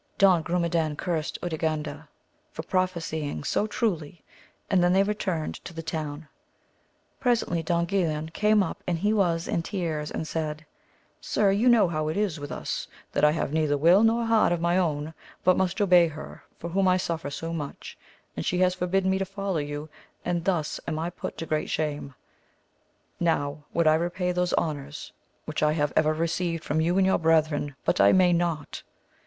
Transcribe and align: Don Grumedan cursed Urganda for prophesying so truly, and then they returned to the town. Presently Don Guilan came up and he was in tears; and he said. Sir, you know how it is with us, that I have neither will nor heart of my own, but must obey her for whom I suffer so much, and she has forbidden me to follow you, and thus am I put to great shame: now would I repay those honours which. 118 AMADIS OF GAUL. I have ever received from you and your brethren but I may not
Don 0.17 0.41
Grumedan 0.41 0.95
cursed 0.97 1.39
Urganda 1.43 2.07
for 2.51 2.63
prophesying 2.63 3.43
so 3.43 3.67
truly, 3.67 4.23
and 4.67 4.83
then 4.83 4.93
they 4.93 5.03
returned 5.03 5.63
to 5.63 5.75
the 5.75 5.83
town. 5.83 6.27
Presently 7.19 7.61
Don 7.61 7.85
Guilan 7.85 8.33
came 8.33 8.63
up 8.63 8.83
and 8.87 8.97
he 8.97 9.13
was 9.13 9.47
in 9.47 9.61
tears; 9.61 10.09
and 10.09 10.21
he 10.21 10.25
said. 10.25 10.65
Sir, 11.21 11.51
you 11.51 11.69
know 11.69 11.87
how 11.87 12.07
it 12.07 12.17
is 12.17 12.39
with 12.39 12.51
us, 12.51 12.87
that 13.11 13.23
I 13.23 13.29
have 13.29 13.53
neither 13.53 13.77
will 13.77 14.01
nor 14.01 14.25
heart 14.25 14.51
of 14.51 14.59
my 14.59 14.75
own, 14.75 15.13
but 15.43 15.55
must 15.55 15.79
obey 15.79 16.07
her 16.07 16.43
for 16.57 16.71
whom 16.71 16.87
I 16.87 16.97
suffer 16.97 17.29
so 17.29 17.53
much, 17.53 17.95
and 18.35 18.43
she 18.43 18.57
has 18.57 18.73
forbidden 18.73 19.11
me 19.11 19.19
to 19.19 19.23
follow 19.25 19.59
you, 19.59 19.87
and 20.25 20.45
thus 20.45 20.79
am 20.87 20.97
I 20.97 21.11
put 21.11 21.37
to 21.37 21.45
great 21.45 21.69
shame: 21.69 22.15
now 23.19 23.65
would 23.71 23.85
I 23.85 23.93
repay 23.93 24.31
those 24.31 24.55
honours 24.55 25.11
which. 25.45 25.61
118 25.61 25.79
AMADIS 25.79 25.91
OF 25.91 25.95
GAUL. 25.95 26.05
I 26.07 26.09
have 26.09 26.11
ever 26.11 26.19
received 26.19 26.63
from 26.63 26.81
you 26.81 26.97
and 26.97 27.05
your 27.05 27.19
brethren 27.19 27.75
but 27.85 28.01
I 28.01 28.11
may 28.11 28.33
not 28.33 28.81